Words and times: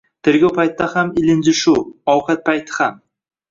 Tergov 0.27 0.53
paytida 0.55 0.87
ham 0.93 1.11
ilinji 1.25 1.55
shu. 1.61 1.75
Ovqat 2.17 2.45
payti 2.51 2.77
ham. 2.81 3.01